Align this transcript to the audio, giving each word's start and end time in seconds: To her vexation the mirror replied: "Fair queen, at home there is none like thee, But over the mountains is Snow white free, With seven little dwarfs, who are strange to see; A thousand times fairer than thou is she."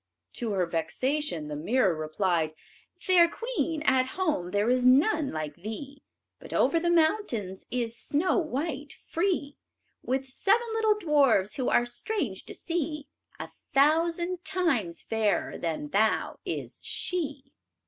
To 0.33 0.53
her 0.53 0.65
vexation 0.65 1.47
the 1.47 1.55
mirror 1.55 1.93
replied: 1.95 2.55
"Fair 2.99 3.29
queen, 3.29 3.83
at 3.83 4.07
home 4.17 4.49
there 4.49 4.67
is 4.67 4.83
none 4.83 5.31
like 5.31 5.53
thee, 5.57 6.01
But 6.39 6.53
over 6.53 6.79
the 6.79 6.89
mountains 6.89 7.67
is 7.69 7.95
Snow 7.99 8.39
white 8.39 8.95
free, 9.05 9.57
With 10.01 10.27
seven 10.27 10.65
little 10.73 10.97
dwarfs, 10.97 11.53
who 11.53 11.69
are 11.69 11.85
strange 11.85 12.45
to 12.45 12.55
see; 12.55 13.09
A 13.39 13.49
thousand 13.73 14.43
times 14.43 15.03
fairer 15.03 15.59
than 15.59 15.89
thou 15.89 16.39
is 16.45 16.79
she." 16.81 17.51